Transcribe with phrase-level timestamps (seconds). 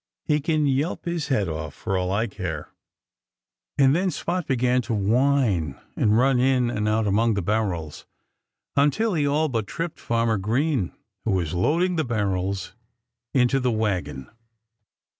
[0.25, 2.69] "He can yelp his head off, for all I care."
[3.77, 8.07] And then Spot began to whine, and run in and out among the barrels,
[8.75, 10.91] until he all but tripped Farmer Green,
[11.23, 12.73] who was loading the barrels
[13.35, 14.27] into the wagon.